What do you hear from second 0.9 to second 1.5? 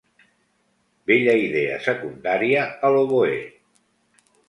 Bella